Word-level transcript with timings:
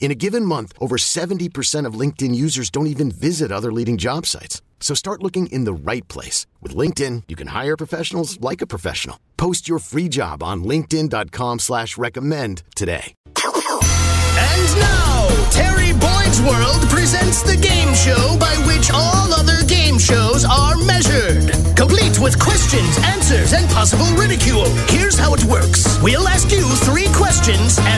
In 0.00 0.10
a 0.10 0.14
given 0.14 0.44
month, 0.44 0.72
over 0.80 0.96
70% 0.96 1.84
of 1.84 2.00
LinkedIn 2.00 2.34
users 2.34 2.70
don't 2.70 2.86
even 2.86 3.10
visit 3.10 3.52
other 3.52 3.70
leading 3.72 3.98
job 3.98 4.24
sites. 4.24 4.62
So 4.80 4.94
start 4.94 5.22
looking 5.22 5.48
in 5.48 5.64
the 5.64 5.72
right 5.74 6.06
place. 6.08 6.46
With 6.62 6.74
LinkedIn, 6.74 7.24
you 7.28 7.36
can 7.36 7.48
hire 7.48 7.76
professionals 7.76 8.40
like 8.40 8.62
a 8.62 8.66
professional. 8.66 9.18
Post 9.36 9.68
your 9.68 9.80
free 9.80 10.08
job 10.08 10.42
on 10.42 10.64
linkedin.com 10.64 11.58
slash 11.58 11.98
recommend 11.98 12.62
today. 12.74 13.14
And 14.38 14.76
now, 14.78 15.26
Terry 15.50 15.92
Boyd's 15.92 16.40
World 16.42 16.88
presents 16.88 17.42
the 17.42 17.56
game 17.56 17.92
show 17.92 18.38
by 18.38 18.54
which 18.70 18.92
all 18.94 19.32
other 19.34 19.64
game 19.66 19.98
shows 19.98 20.44
are 20.44 20.76
measured. 20.76 21.50
Complete 21.76 22.20
with 22.20 22.38
questions, 22.38 22.98
answers, 22.98 23.52
and 23.52 23.68
possible 23.70 24.06
ridicule. 24.16 24.66
Here's 24.86 25.18
how 25.18 25.34
it 25.34 25.42
works. 25.44 25.98
We'll 26.02 26.28
ask 26.28 26.52
you 26.52 26.62
three 26.86 27.08
questions, 27.14 27.78
answer 27.80 27.97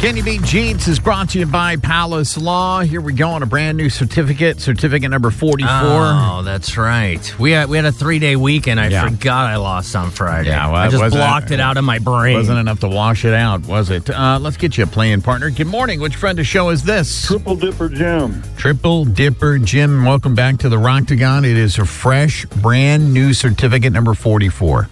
Can 0.00 0.16
You 0.16 0.22
Beat 0.22 0.40
Jeetz 0.40 0.88
is 0.88 0.98
brought 0.98 1.28
to 1.30 1.38
you 1.38 1.44
by 1.44 1.76
Palace 1.76 2.38
Law. 2.38 2.80
Here 2.80 3.02
we 3.02 3.12
go 3.12 3.28
on 3.32 3.42
a 3.42 3.46
brand 3.46 3.76
new 3.76 3.90
certificate, 3.90 4.58
certificate 4.58 5.10
number 5.10 5.30
44. 5.30 5.68
Oh, 5.70 6.40
that's 6.42 6.78
right. 6.78 7.38
We 7.38 7.50
had 7.50 7.68
we 7.68 7.76
had 7.76 7.84
a 7.84 7.92
three 7.92 8.18
day 8.18 8.34
weekend. 8.34 8.80
I 8.80 8.88
Yeah. 8.88 9.06
forgot 9.06 9.44
I 9.50 9.56
lost 9.56 9.94
on 9.94 10.10
Friday. 10.10 10.48
Yeah, 10.48 10.68
well, 10.68 10.76
I 10.76 10.88
just 10.88 11.14
blocked 11.14 11.50
it 11.50 11.60
out 11.60 11.76
of 11.76 11.84
my 11.84 11.98
brain. 11.98 12.34
Wasn't 12.34 12.58
enough 12.58 12.80
to 12.80 12.88
wash 12.88 13.26
it 13.26 13.34
out, 13.34 13.66
was 13.66 13.90
it? 13.90 14.08
Uh, 14.08 14.38
let's 14.40 14.56
get 14.56 14.78
you 14.78 14.84
a 14.84 14.86
playing 14.86 15.20
partner. 15.20 15.50
Good 15.50 15.66
morning. 15.66 16.00
Which 16.00 16.16
friend 16.16 16.38
of 16.38 16.46
show 16.46 16.70
is 16.70 16.82
this? 16.82 17.26
Triple 17.26 17.56
Dipper 17.56 17.90
Jim. 17.90 18.42
Triple 18.56 19.04
Dipper 19.04 19.58
Jim. 19.58 20.06
Welcome 20.06 20.34
back 20.34 20.56
to 20.60 20.70
the 20.70 20.76
Roctagon. 20.78 21.44
It 21.44 21.58
is 21.58 21.78
a 21.78 21.84
fresh, 21.84 22.46
brand 22.46 23.12
new 23.12 23.34
certificate 23.34 23.92
number 23.92 24.14
44. 24.14 24.88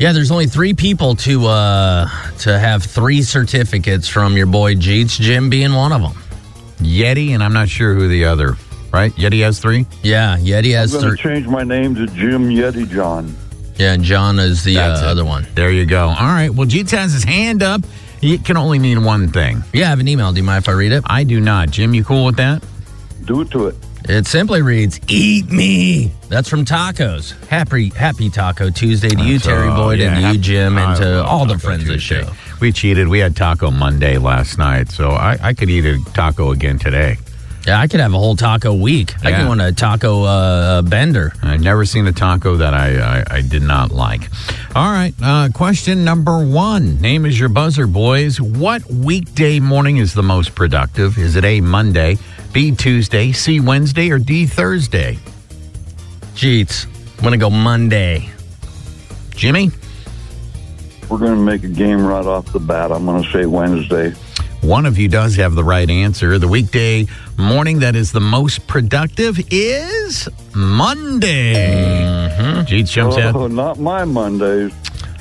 Yeah, 0.00 0.12
there's 0.12 0.30
only 0.30 0.46
three 0.46 0.72
people 0.72 1.14
to 1.16 1.46
uh 1.46 2.08
to 2.38 2.58
have 2.58 2.82
three 2.82 3.20
certificates 3.20 4.08
from 4.08 4.34
your 4.34 4.46
boy 4.46 4.74
Jeetz, 4.74 5.20
Jim 5.20 5.50
being 5.50 5.74
one 5.74 5.92
of 5.92 6.00
them. 6.00 6.14
Yeti, 6.78 7.32
and 7.34 7.42
I'm 7.42 7.52
not 7.52 7.68
sure 7.68 7.92
who 7.92 8.08
the 8.08 8.24
other, 8.24 8.56
right? 8.94 9.12
Yeti 9.12 9.42
has 9.42 9.58
three? 9.60 9.84
Yeah, 10.02 10.38
Yeti 10.38 10.74
has 10.74 10.94
I'm 10.94 11.02
going 11.02 11.16
three. 11.16 11.22
to 11.22 11.28
change 11.34 11.46
my 11.48 11.64
name 11.64 11.94
to 11.96 12.06
Jim 12.06 12.48
Yeti 12.48 12.88
John. 12.88 13.36
Yeah, 13.76 13.92
and 13.92 14.02
John 14.02 14.38
is 14.38 14.64
the 14.64 14.78
uh, 14.78 15.04
other 15.04 15.26
one. 15.26 15.46
There 15.54 15.70
you 15.70 15.84
go. 15.84 16.08
All 16.08 16.14
right. 16.14 16.48
Well, 16.48 16.66
Jeetz 16.66 16.92
has 16.92 17.12
his 17.12 17.24
hand 17.24 17.62
up. 17.62 17.82
It 18.22 18.42
can 18.42 18.56
only 18.56 18.78
mean 18.78 19.04
one 19.04 19.28
thing. 19.28 19.62
Yeah, 19.74 19.86
I 19.86 19.90
have 19.90 20.00
an 20.00 20.08
email. 20.08 20.32
Do 20.32 20.38
you 20.38 20.44
mind 20.44 20.64
if 20.64 20.68
I 20.70 20.72
read 20.72 20.92
it? 20.92 21.04
I 21.06 21.24
do 21.24 21.40
not. 21.40 21.70
Jim, 21.70 21.92
you 21.92 22.04
cool 22.04 22.24
with 22.24 22.36
that? 22.36 22.64
Do 23.26 23.42
it 23.42 23.50
to 23.50 23.66
it. 23.66 23.74
It 24.08 24.26
simply 24.26 24.62
reads, 24.62 24.98
"Eat 25.08 25.50
me." 25.50 26.12
That's 26.28 26.48
from 26.48 26.64
Tacos. 26.64 27.34
Happy 27.48 27.90
Happy 27.90 28.30
Taco 28.30 28.70
Tuesday 28.70 29.10
to 29.10 29.22
you, 29.24 29.38
Terry 29.38 29.68
Boyd, 29.68 30.00
and 30.00 30.20
yeah, 30.20 30.28
to 30.28 30.34
you, 30.36 30.40
Jim, 30.40 30.78
I 30.78 30.92
and 30.92 31.02
to 31.02 31.08
love 31.16 31.26
all 31.26 31.46
the 31.46 31.54
Taco 31.54 31.66
friends 31.66 31.82
of 31.82 31.88
the 31.88 31.94
Tuesday. 31.94 32.22
show. 32.24 32.32
We 32.60 32.72
cheated. 32.72 33.08
We 33.08 33.18
had 33.18 33.36
Taco 33.36 33.70
Monday 33.70 34.18
last 34.18 34.58
night, 34.58 34.90
so 34.90 35.10
I, 35.10 35.38
I 35.42 35.52
could 35.54 35.70
eat 35.70 35.84
a 35.84 35.98
taco 36.12 36.50
again 36.52 36.78
today. 36.78 37.18
Yeah, 37.66 37.78
I 37.78 37.86
could 37.88 38.00
have 38.00 38.14
a 38.14 38.18
whole 38.18 38.36
taco 38.36 38.72
week. 38.74 39.14
I 39.24 39.28
Yeah. 39.30 39.38
could 39.40 39.48
want 39.48 39.60
a 39.60 39.70
taco 39.72 40.24
uh, 40.24 40.82
bender. 40.82 41.32
I've 41.42 41.60
never 41.60 41.84
seen 41.84 42.06
a 42.06 42.12
taco 42.12 42.56
that 42.56 42.72
I, 42.72 42.98
I, 43.20 43.24
I 43.36 43.40
did 43.42 43.62
not 43.62 43.90
like. 43.92 44.22
All 44.74 44.90
right. 44.90 45.12
Uh, 45.22 45.50
question 45.52 46.02
number 46.04 46.42
one. 46.44 47.00
Name 47.00 47.26
is 47.26 47.38
your 47.38 47.50
buzzer, 47.50 47.86
boys. 47.86 48.40
What 48.40 48.84
weekday 48.90 49.60
morning 49.60 49.98
is 49.98 50.14
the 50.14 50.22
most 50.22 50.54
productive? 50.54 51.18
Is 51.18 51.36
it 51.36 51.44
A, 51.44 51.60
Monday, 51.60 52.16
B, 52.52 52.72
Tuesday, 52.72 53.32
C, 53.32 53.60
Wednesday, 53.60 54.10
or 54.10 54.18
D, 54.18 54.46
Thursday? 54.46 55.18
Jeetz, 56.34 56.86
I'm 57.18 57.24
gonna 57.24 57.36
go 57.36 57.50
Monday. 57.50 58.30
Jimmy? 59.34 59.70
We're 61.10 61.18
going 61.18 61.34
to 61.34 61.40
make 61.42 61.64
a 61.64 61.68
game 61.68 62.04
right 62.06 62.24
off 62.24 62.52
the 62.52 62.60
bat. 62.60 62.92
I'm 62.92 63.04
going 63.04 63.24
to 63.24 63.30
say 63.32 63.44
Wednesday. 63.44 64.12
One 64.62 64.84
of 64.84 64.98
you 64.98 65.08
does 65.08 65.36
have 65.36 65.54
the 65.54 65.64
right 65.64 65.88
answer. 65.88 66.38
The 66.38 66.48
weekday 66.48 67.06
morning 67.38 67.78
that 67.80 67.96
is 67.96 68.12
the 68.12 68.20
most 68.20 68.66
productive 68.66 69.40
is 69.50 70.28
Monday. 70.54 71.54
Mm-hmm. 71.54 72.60
Jeetz 72.66 72.90
jumps 72.90 73.16
out. 73.16 73.34
Oh, 73.34 73.46
not 73.46 73.78
my 73.78 74.04
Mondays. 74.04 74.72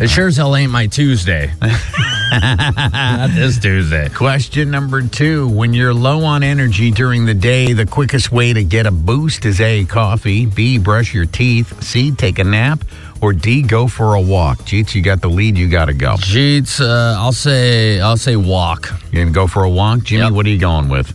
It 0.00 0.08
sure 0.10 0.28
as 0.28 0.36
hell 0.36 0.54
ain't 0.54 0.70
my 0.70 0.86
Tuesday. 0.86 1.52
Not 1.60 3.30
this 3.34 3.58
Tuesday. 3.58 4.08
Question 4.10 4.70
number 4.70 5.02
two. 5.02 5.48
When 5.48 5.74
you're 5.74 5.92
low 5.92 6.22
on 6.24 6.44
energy 6.44 6.92
during 6.92 7.26
the 7.26 7.34
day, 7.34 7.72
the 7.72 7.84
quickest 7.86 8.30
way 8.30 8.52
to 8.52 8.62
get 8.62 8.86
a 8.86 8.92
boost 8.92 9.44
is 9.44 9.60
A, 9.60 9.84
coffee, 9.86 10.46
B, 10.46 10.78
brush 10.78 11.12
your 11.12 11.26
teeth, 11.26 11.82
C, 11.82 12.12
take 12.12 12.38
a 12.38 12.44
nap, 12.44 12.84
or 13.20 13.32
D, 13.32 13.60
go 13.62 13.88
for 13.88 14.14
a 14.14 14.20
walk. 14.20 14.58
Jeetz, 14.58 14.94
you 14.94 15.02
got 15.02 15.20
the 15.20 15.28
lead. 15.28 15.58
You 15.58 15.68
got 15.68 15.86
to 15.86 15.94
go. 15.94 16.14
Jeetz, 16.14 16.80
uh, 16.80 17.18
I'll 17.20 17.32
say 17.32 17.98
I'll 18.00 18.16
say 18.16 18.36
walk. 18.36 18.92
You 19.10 19.14
going 19.18 19.26
to 19.28 19.32
go 19.34 19.48
for 19.48 19.64
a 19.64 19.70
walk? 19.70 20.04
Jimmy, 20.04 20.22
Yep. 20.22 20.32
what 20.32 20.46
are 20.46 20.50
you 20.50 20.58
going 20.58 20.88
with? 20.88 21.12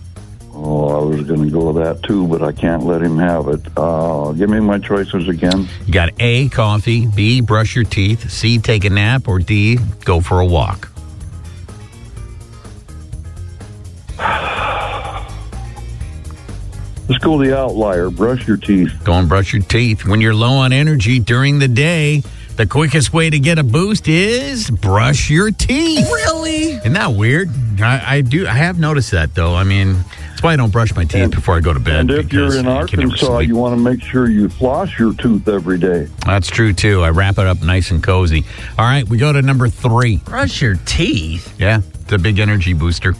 Oh, 0.65 0.87
I 0.87 1.03
was 1.03 1.27
going 1.27 1.43
to 1.43 1.49
go 1.49 1.71
with 1.71 1.83
that 1.83 2.01
too, 2.03 2.25
but 2.25 2.41
I 2.41 2.53
can't 2.53 2.83
let 2.83 3.01
him 3.01 3.17
have 3.17 3.49
it. 3.49 3.59
Uh, 3.75 4.31
give 4.31 4.49
me 4.49 4.61
my 4.61 4.79
choices 4.79 5.27
again. 5.27 5.67
You 5.85 5.93
got 5.93 6.11
A, 6.19 6.47
coffee, 6.49 7.05
B, 7.05 7.41
brush 7.41 7.75
your 7.75 7.83
teeth, 7.83 8.31
C, 8.31 8.59
take 8.59 8.85
a 8.85 8.89
nap, 8.89 9.27
or 9.27 9.39
D, 9.39 9.77
go 10.05 10.21
for 10.21 10.39
a 10.39 10.45
walk. 10.45 10.89
Let's 17.09 17.21
go 17.21 17.37
the 17.43 17.57
outlier. 17.57 18.09
Brush 18.09 18.47
your 18.47 18.55
teeth. 18.55 18.91
Go 19.03 19.11
and 19.13 19.27
brush 19.27 19.51
your 19.51 19.63
teeth. 19.63 20.05
When 20.05 20.21
you're 20.21 20.33
low 20.33 20.53
on 20.53 20.71
energy 20.71 21.19
during 21.19 21.59
the 21.59 21.67
day, 21.67 22.23
the 22.55 22.65
quickest 22.65 23.11
way 23.11 23.29
to 23.29 23.39
get 23.39 23.59
a 23.59 23.63
boost 23.63 24.07
is 24.07 24.69
brush 24.69 25.29
your 25.29 25.51
teeth. 25.51 26.07
Really? 26.09 26.71
Isn't 26.75 26.93
that 26.93 27.13
weird? 27.13 27.49
I, 27.81 28.17
I 28.17 28.21
do. 28.21 28.47
I 28.47 28.53
have 28.53 28.79
noticed 28.79 29.11
that 29.11 29.35
though. 29.35 29.55
I 29.55 29.65
mean, 29.65 29.95
that's 29.95 30.22
why 30.43 30.53
I 30.53 30.55
don't 30.55 30.71
brush 30.71 30.93
my 30.95 31.05
teeth 31.05 31.31
before 31.31 31.55
I 31.55 31.59
go 31.61 31.73
to 31.73 31.79
bed. 31.79 31.95
And 32.01 32.11
if 32.11 32.33
you're 32.33 32.57
in 32.57 32.67
I 32.67 32.77
Arkansas, 32.77 33.39
you 33.39 33.55
want 33.55 33.75
to 33.77 33.81
make 33.81 34.03
sure 34.03 34.29
you 34.29 34.49
floss 34.49 34.97
your 34.99 35.13
tooth 35.13 35.47
every 35.47 35.77
day. 35.77 36.07
That's 36.25 36.47
true 36.47 36.73
too. 36.73 37.01
I 37.01 37.09
wrap 37.09 37.37
it 37.37 37.47
up 37.47 37.61
nice 37.63 37.91
and 37.91 38.03
cozy. 38.03 38.43
All 38.77 38.85
right, 38.85 39.07
we 39.07 39.17
go 39.17 39.31
to 39.31 39.41
number 39.41 39.69
three. 39.69 40.17
Brush 40.17 40.61
your 40.61 40.75
teeth. 40.85 41.59
Yeah, 41.59 41.81
a 42.11 42.17
big 42.17 42.39
energy 42.39 42.73
booster. 42.73 43.13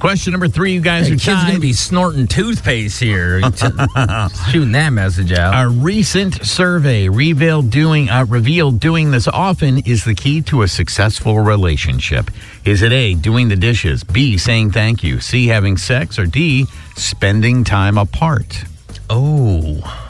Question 0.00 0.32
number 0.32 0.48
three. 0.48 0.72
You 0.74 0.80
guys 0.80 1.06
Hey, 1.08 1.14
are 1.14 1.16
kid's 1.16 1.44
gonna 1.44 1.58
be 1.60 1.72
snorting 1.72 2.26
toothpaste 2.26 3.00
here. 3.00 3.40
Shooting 4.50 4.72
that 4.72 4.90
message 4.92 5.32
out. 5.32 5.64
A 5.64 5.68
recent 5.68 6.44
survey 6.44 7.08
revealed 7.08 7.70
doing 7.70 8.10
uh, 8.10 8.24
revealed 8.28 8.80
doing 8.80 9.10
this 9.10 9.28
often 9.28 9.78
is 9.86 10.04
the 10.04 10.14
key 10.14 10.42
to 10.42 10.62
a 10.62 10.68
successful 10.68 11.38
relationship. 11.40 12.30
Is 12.64 12.82
it 12.82 12.92
A, 12.92 13.14
doing 13.14 13.48
the 13.48 13.56
dishes, 13.56 14.04
B, 14.04 14.36
saying 14.38 14.72
thank 14.72 15.02
you, 15.04 15.20
C, 15.20 15.46
having 15.46 15.76
sex, 15.76 16.18
or 16.18 16.26
D, 16.26 16.66
spending 16.96 17.64
time 17.64 17.96
apart? 17.98 18.64
Oh. 19.08 20.03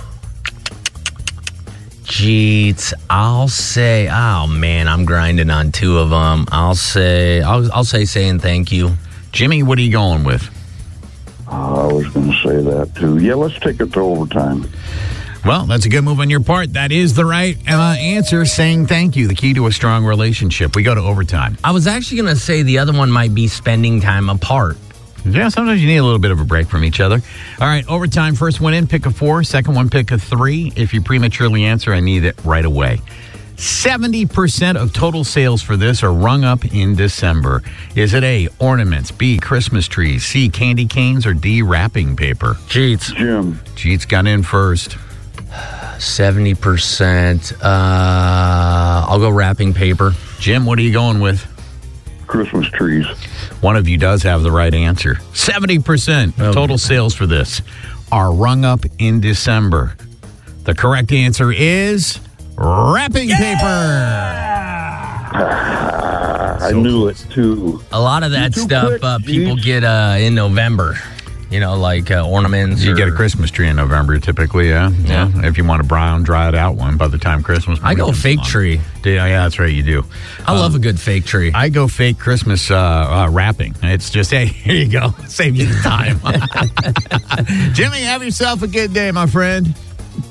Jeetz, 2.05 2.93
I'll 3.09 3.49
say, 3.49 4.09
oh 4.11 4.47
man, 4.47 4.89
I'm 4.89 5.05
grinding 5.07 5.51
on 5.51 5.73
two 5.73 5.99
of 5.99 6.11
them. 6.11 6.47
I'll 6.53 6.75
say, 6.75 7.41
I'll, 7.41 7.73
I'll 7.73 7.85
say 7.85 8.05
saying 8.05 8.41
thank 8.41 8.71
you. 8.71 8.93
Jimmy, 9.33 9.63
what 9.63 9.79
are 9.79 9.83
you 9.83 9.91
going 9.91 10.23
with? 10.23 10.49
I 11.49 11.87
was 11.87 12.07
going 12.09 12.31
to 12.31 12.39
say 12.43 12.63
that 12.63 12.95
too. 12.95 13.19
Yeah, 13.19 13.35
let's 13.35 13.59
take 13.59 13.81
it 13.81 13.93
to 13.95 14.01
overtime. 14.01 14.69
Well, 15.45 15.67
that's 15.67 15.87
a 15.87 15.89
good 15.89 16.05
move 16.05 16.21
on 16.21 16.31
your 16.31 16.41
part. 16.41 16.75
That 16.75 16.93
is 16.93 17.15
the 17.15 17.25
right 17.25 17.57
uh, 17.69 17.97
answer. 17.99 18.45
Saying 18.45 18.87
thank 18.87 19.17
you, 19.17 19.27
the 19.27 19.35
key 19.35 19.53
to 19.55 19.67
a 19.67 19.73
strong 19.73 20.05
relationship. 20.05 20.75
We 20.77 20.83
go 20.83 20.95
to 20.95 21.01
overtime. 21.01 21.59
I 21.65 21.73
was 21.73 21.87
actually 21.87 22.19
going 22.19 22.35
to 22.35 22.41
say 22.41 22.63
the 22.63 22.79
other 22.79 22.93
one 22.93 23.11
might 23.11 23.35
be 23.35 23.49
spending 23.49 24.01
time 24.01 24.31
apart. 24.31 24.77
Yeah, 25.25 25.49
sometimes 25.49 25.81
you 25.81 25.89
need 25.89 25.97
a 25.97 26.05
little 26.05 26.19
bit 26.19 26.31
of 26.31 26.41
a 26.41 26.45
break 26.45 26.69
from 26.69 26.85
each 26.85 27.01
other. 27.01 27.21
All 27.61 27.67
right, 27.67 27.87
overtime. 27.89 28.35
First 28.35 28.61
one 28.61 28.75
in, 28.75 28.87
pick 28.87 29.07
a 29.07 29.11
four. 29.11 29.43
Second 29.43 29.75
one, 29.75 29.89
pick 29.89 30.11
a 30.11 30.19
three. 30.19 30.73
If 30.77 30.93
you 30.93 31.01
prematurely 31.01 31.65
answer, 31.65 31.93
I 31.93 32.01
need 32.01 32.25
it 32.25 32.39
right 32.45 32.65
away. 32.65 33.01
70% 33.57 34.77
of 34.77 34.93
total 34.93 35.23
sales 35.23 35.63
for 35.63 35.77
this 35.77 36.03
are 36.03 36.13
rung 36.13 36.45
up 36.45 36.65
in 36.75 36.97
December. 36.97 37.63
Is 37.95 38.13
it 38.13 38.25
A, 38.25 38.49
ornaments, 38.59 39.11
B, 39.13 39.39
Christmas 39.39 39.87
trees, 39.87 40.27
C, 40.27 40.49
candy 40.49 40.87
canes, 40.87 41.25
or 41.25 41.35
D, 41.35 41.63
wrapping 41.63 42.17
paper? 42.17 42.57
Cheats. 42.69 43.13
Jim, 43.13 43.55
Jeetz 43.77 44.09
got 44.09 44.27
in 44.27 44.43
first. 44.43 44.97
70%. 45.99 47.53
Uh, 47.63 49.07
I'll 49.09 49.21
go 49.21 49.31
wrapping 49.31 49.73
paper. 49.73 50.13
Jim, 50.41 50.67
what 50.67 50.79
are 50.79 50.83
you 50.83 50.93
going 50.93 51.21
with? 51.21 51.47
Christmas 52.35 52.67
trees. 52.71 53.07
One 53.61 53.77
of 53.77 53.87
you 53.87 53.97
does 53.97 54.25
have 54.25 54.43
the 54.43 54.51
right 54.51 54.75
answer. 54.75 55.15
70% 55.35 56.37
of 56.41 56.53
total 56.53 56.79
sales 56.79 57.15
for 57.15 57.27
this 57.27 57.63
are 58.11 58.33
rung 58.35 58.65
up 58.65 58.81
in 58.99 59.21
December. 59.21 59.97
The 60.65 60.75
correct 60.75 61.13
answer 61.13 61.53
is 61.53 62.19
wrapping 62.57 63.29
paper. 63.29 63.61
I 66.65 66.73
knew 66.73 67.07
it 67.07 67.25
too. 67.31 67.81
A 67.93 68.01
lot 68.01 68.25
of 68.25 68.33
that 68.33 68.53
too 68.53 68.63
stuff 68.63 69.01
uh, 69.05 69.21
people 69.21 69.55
get 69.55 69.85
uh, 69.85 70.17
in 70.19 70.35
November. 70.35 70.99
You 71.55 71.61
know, 71.61 71.79
like 71.79 72.11
uh, 72.11 72.29
ornaments. 72.29 72.83
You 72.83 72.95
or- 72.95 72.97
get 72.97 73.07
a 73.07 73.13
Christmas 73.13 73.49
tree 73.49 73.69
in 73.69 73.77
November 73.77 74.19
typically, 74.19 74.71
yeah. 74.71 74.91
Yeah. 74.91 75.31
If 75.47 75.57
you 75.57 75.65
want 75.65 75.83
a 75.83 75.85
brown, 75.85 76.25
dried 76.25 76.57
out 76.57 76.75
one 76.75 76.97
by 76.97 77.07
the 77.07 77.17
time 77.17 77.45
Christmas. 77.45 77.79
I 77.81 77.95
go 77.95 78.11
fake 78.11 78.39
along. 78.39 78.49
tree. 78.49 78.81
Yeah, 79.05 79.25
yeah, 79.25 79.43
that's 79.45 79.61
right, 79.61 79.73
you 79.73 79.85
do. 79.85 80.05
I 80.45 80.59
love 80.59 80.75
a 80.75 80.81
good 80.81 80.99
fake 80.99 81.27
tree. 81.27 81.53
I 81.55 81.69
go 81.69 81.87
fake 81.87 82.19
Christmas 82.19 82.73
uh, 82.73 82.77
uh, 82.77 83.29
wrapping. 83.31 83.77
It's 83.85 84.11
just, 84.11 84.31
hey, 84.33 84.47
here 84.47 84.75
you 84.75 84.91
go. 84.91 85.15
Save 85.29 85.55
you 85.55 85.67
the 85.67 85.81
time. 85.81 86.19
Jimmy, 87.73 88.01
have 88.01 88.25
yourself 88.25 88.63
a 88.63 88.67
good 88.67 88.93
day, 88.93 89.13
my 89.13 89.27
friend. 89.27 89.77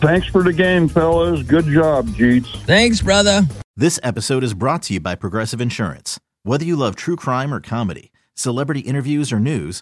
Thanks 0.02 0.28
for 0.28 0.44
the 0.44 0.52
game, 0.52 0.90
fellas. 0.90 1.42
Good 1.44 1.68
job, 1.68 2.08
Jeetz. 2.10 2.54
Thanks, 2.66 3.00
brother. 3.00 3.44
This 3.78 3.98
episode 4.04 4.44
is 4.44 4.54
brought 4.54 4.84
to 4.84 4.94
you 4.94 5.00
by 5.00 5.16
Progressive 5.16 5.62
Insurance. 5.62 6.20
Whether 6.44 6.66
you 6.66 6.76
love 6.76 6.98
true 6.98 7.16
crime 7.16 7.54
or 7.54 7.62
comedy, 7.62 8.12
celebrity 8.36 8.82
interviews 8.82 9.32
or 9.32 9.40
news, 9.40 9.82